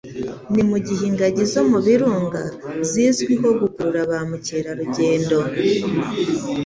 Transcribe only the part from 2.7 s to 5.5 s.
zizwiho gukurura ba mukerarugendo